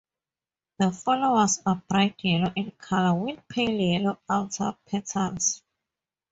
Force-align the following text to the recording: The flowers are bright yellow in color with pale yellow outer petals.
The 0.79 0.91
flowers 0.91 1.59
are 1.63 1.83
bright 1.87 2.15
yellow 2.23 2.51
in 2.55 2.71
color 2.79 3.13
with 3.13 3.47
pale 3.47 3.69
yellow 3.69 4.17
outer 4.27 4.75
petals. 4.87 5.61